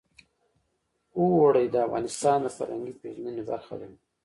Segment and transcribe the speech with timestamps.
[1.17, 3.87] اوړي د افغانانو د فرهنګي پیژندنې برخه ده.